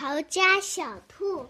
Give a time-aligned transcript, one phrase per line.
[0.00, 1.44] 逃家小兔。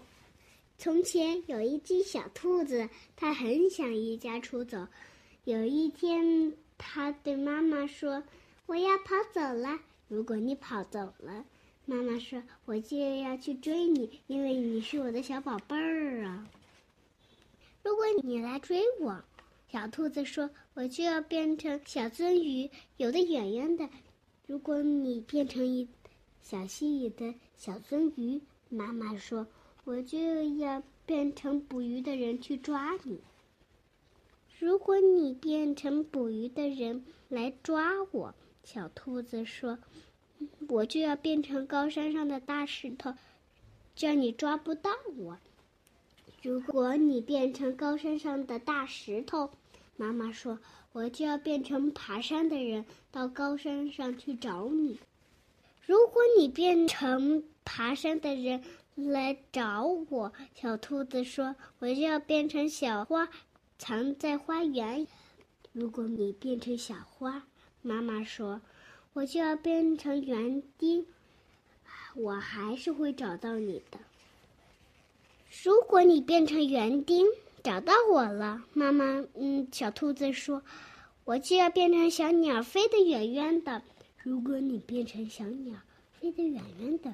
[0.77, 4.85] 从前有一只小兔子，它很想离家出走。
[5.45, 8.21] 有一天，它对妈妈说
[8.67, 9.79] ：“我要跑走了。
[10.09, 11.45] 如果你跑走了，
[11.85, 16.45] 妈妈说我就要去追你，因为你是我的小宝贝儿啊。
[17.83, 19.23] 如果你来追我，
[19.71, 23.87] 小兔子说我就要变成小鳟鱼，游得远远的。
[24.45, 25.87] 如果你变成一……”
[26.41, 29.47] 小溪里的小鳟鱼，妈妈说
[29.85, 30.19] ：“我就
[30.57, 33.21] 要变成捕鱼的人去抓你。
[34.59, 39.79] 如果你变成捕鱼的人来抓我，小兔子说，
[40.67, 43.13] 我就要变成高山上的大石头，
[43.95, 45.37] 叫你抓不到我。
[46.41, 49.51] 如果你变成高山上的大石头，
[49.95, 50.59] 妈妈说，
[50.91, 54.99] 我就要变成爬山的人，到高山上去找你。”
[55.91, 58.63] 如果你变成爬山的人
[58.95, 63.27] 来找我，小兔子说：“我就要变成小花，
[63.77, 65.05] 藏在花园。”
[65.73, 67.43] 如果你变成小花，
[67.81, 68.61] 妈妈说
[69.11, 71.05] ：“我就要变成园丁，
[72.15, 73.99] 我还是会找到你的。”
[75.61, 77.27] 如果你变成园丁，
[77.61, 80.63] 找到我了，妈妈，嗯，小兔子说
[81.25, 83.81] ：“我就要变成小鸟，飞得远远的。”
[84.23, 85.75] 如果你变成小鸟，
[86.11, 87.11] 飞得远远的，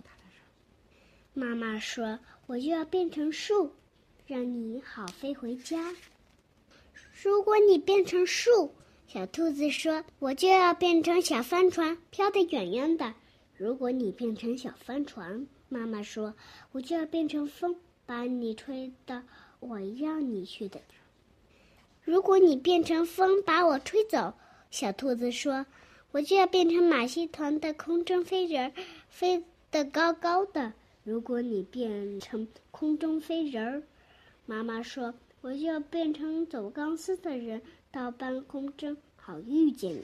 [1.33, 3.71] 妈妈说我就要变成树，
[4.25, 5.95] 让你好飞回家。
[7.23, 8.73] 如果你变成树，
[9.07, 13.13] 小兔子说我就要变成小帆船，飘得远远的。
[13.55, 16.33] 如果你变成小帆船，妈妈说
[16.73, 17.73] 我就要变成风，
[18.05, 19.23] 把你吹到
[19.61, 20.81] 我要你去的。
[22.03, 24.33] 如果你变成风，把我吹走，
[24.69, 25.65] 小兔子说。
[26.11, 28.71] 我就要变成马戏团的空中飞人，
[29.09, 30.73] 飞得高高的。
[31.03, 33.83] 如果你变成空中飞人，
[34.45, 40.03] 妈妈说我就要变成走钢丝的人，到半空中好遇见你。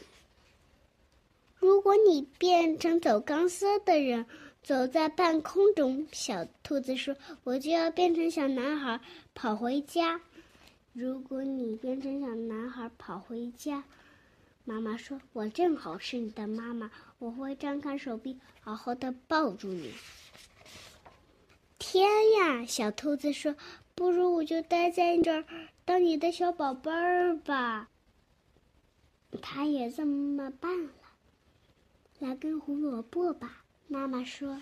[1.55, 4.25] 如果你变成走钢丝的人，
[4.61, 8.99] 走在半空中，小兔子说我就要变成小男孩
[9.33, 10.19] 跑回家。
[10.91, 13.83] 如果你变成小男孩跑回家。
[14.65, 19.93] 妈妈说：“我正好是你的妈妈，我会张开手臂，好好的抱住你。”
[21.77, 22.09] 天
[22.39, 23.55] 呀，小兔子说
[23.93, 25.45] ：“不如我就待在这儿，
[25.83, 27.89] 当你的小宝贝儿吧。”
[29.41, 30.89] 他也这么办了。
[32.19, 34.61] 来根胡萝卜吧，妈妈说。